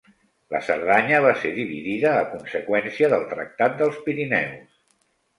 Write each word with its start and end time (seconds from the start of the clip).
La 0.53 0.59
Cerdanya 0.67 1.17
va 1.25 1.33
ser 1.41 1.49
dividida 1.57 2.13
a 2.21 2.23
conseqüència 2.31 3.09
del 3.11 3.27
Tractat 3.35 3.77
dels 3.83 4.01
Pirineus. 4.07 4.73